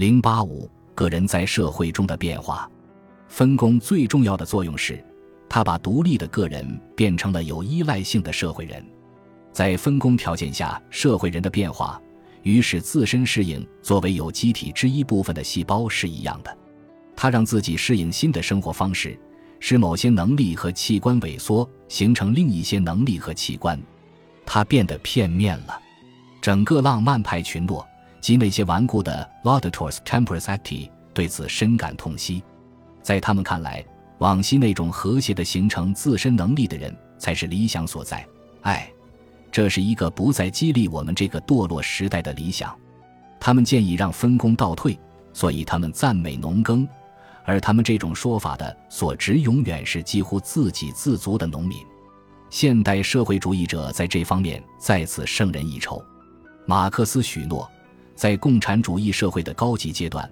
[0.00, 2.66] 零八五个人在社会中的变化，
[3.28, 4.98] 分工最重要的作用是，
[5.46, 8.82] 他把独立的个人变成了有依赖性的社会人。
[9.52, 12.00] 在分工条件下，社会人的变化
[12.44, 16.58] 与使自身适应作为有机体之一部分的细胞是一样的。
[17.14, 19.20] 他让自己适应新的生活方式，
[19.58, 23.78] 使某些能力和器官萎缩，形成另一些能力和器官。
[24.46, 25.78] 他变得片面了。
[26.40, 27.86] 整个浪漫派群落
[28.20, 32.42] 及那些顽固的 laudators temporis acti 对此深感痛惜。
[33.02, 33.84] 在他们看来，
[34.18, 38.26] 往昔那种和谐的形成自身能力的人才是理想所在。
[38.62, 38.90] 哎。
[39.52, 42.72] 这是一个不再激励我们这个堕落时代的理想。
[43.40, 44.96] 他们建议让分工倒退，
[45.32, 46.86] 所以他们赞美农耕，
[47.44, 51.78] 而他们这种说法的所指永远是几乎自给自足的农民。
[52.48, 56.00] 现代社会主义者在这方面再次胜人一筹。
[56.64, 57.68] 马克思许诺，
[58.20, 60.30] 在共产主义社会的高级阶段，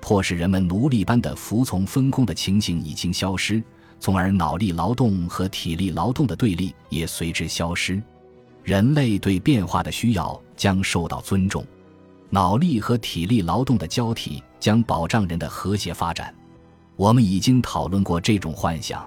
[0.00, 3.62] 迫使人们奴隶般的服从分工的情形已经消失，
[4.00, 8.02] 从而脑力劳动和体力劳动的对立也随之消失。
[8.64, 11.62] 人类对变化的需要将受到尊重，
[12.30, 16.34] 脑力和体力劳动的交替将保障人的和谐发展。
[16.96, 19.06] 我们已经讨论过这种幻想：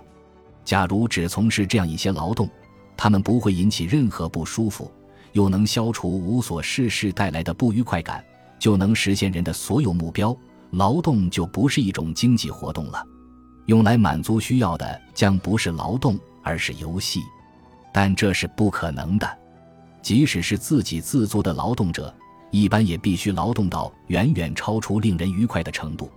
[0.64, 2.48] 假如只从事这样一些劳动，
[2.96, 4.92] 他们不会引起任何不舒服，
[5.34, 8.24] 又能消除无所事事带来的不愉快感，
[8.58, 10.36] 就能实现人的所有目标。
[10.72, 13.04] 劳动就不是一种经济活动了，
[13.66, 17.22] 用来满足需要的将不是劳动，而是游戏。
[17.92, 19.28] 但这是不可能的。
[20.02, 22.14] 即使是自给自足的劳动者，
[22.52, 26.10] 一般也必须劳动到远远超出令人愉快的程度。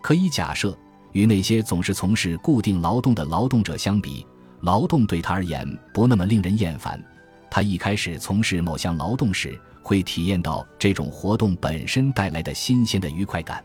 [0.00, 0.78] 可以假设，
[1.10, 4.24] 与那些总是从事固定劳动的劳动者相比，
[4.60, 7.02] 劳动对他而言不那么令人厌烦。
[7.50, 13.64] 他一开始从事某项劳动时，会体验到这种活动本身带来的新鲜的愉快感。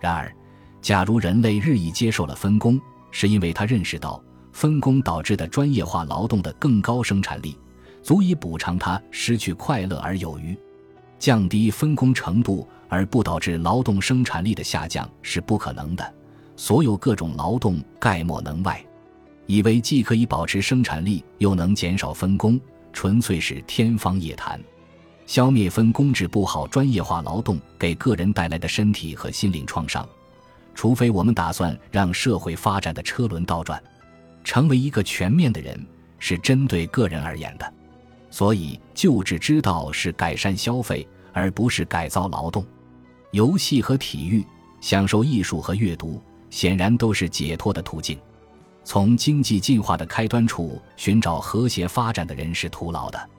[0.00, 0.34] 然而，
[0.80, 7.56] 假如人类日益接受了分工，是因为他认识到分工导致的专业化劳动的更高生产力。
[8.02, 10.58] 足以补偿他失去快乐而有余，
[11.20, 16.14] 降低分工程度而不导致劳动生产力的下降是不可能的。
[16.56, 18.84] 所有各种劳动概莫能外，
[19.46, 22.60] 以为既可以保持生产力又能减少分工，
[22.92, 24.60] 纯粹是天方夜谭。
[25.26, 30.06] 消灭分工制不好专业化劳动给个人带来的身体和心灵创伤，
[30.74, 33.82] 除非我们打算让社会发展的车轮倒转，
[34.44, 35.86] 成为一个全面的人，
[36.18, 37.72] 是针对个人而言的。
[38.30, 42.64] 所以，救治之道是改善消费，而不是改造劳动。
[43.30, 44.44] 游戏和体育，
[44.80, 46.20] 享受艺术和阅读，
[46.50, 48.18] 显然都是解脱的途径。
[48.84, 53.30] 从经济进化的开端处寻找和谐发展的人是徒劳的。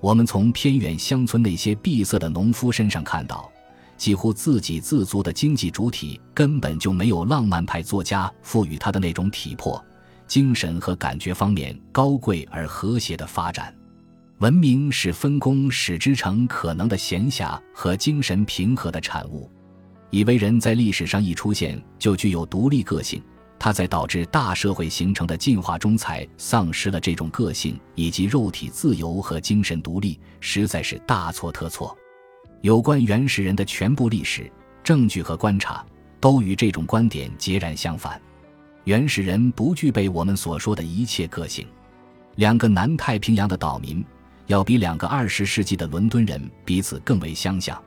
[0.00, 3.50] 我们从偏远乡村那些闭塞的农夫身上看到，
[3.96, 9.82] 几乎自给自足的经济主体根本就没有浪漫派作家赋予他的那种体魄、
[10.26, 13.74] 精神和感觉方面高贵而和谐的发展。
[14.38, 19.50] 文明是分工使之成可能的闲暇和精神平和的产物，
[20.10, 23.22] 以为人在历史上一出现就具有独立个性，
[23.64, 31.96] 他在导致大社会形成的进化中才丧失了这种个性以及肉体自由和精神独立，实在是大错特错。
[32.60, 35.82] 有关原始人的全部历史证据和观察
[36.20, 38.20] 都与这种观点截然相反。
[38.84, 41.66] 原始人不具备我们所说的一切个性。
[42.34, 44.04] 两个南太平洋的岛民。
[44.46, 47.82] 要比两个二十世纪的伦敦人彼此更为相像，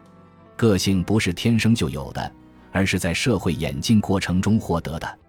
[0.56, 2.32] 个性不是天生就有的，
[2.72, 5.20] 而是在社会演进过程中获得的。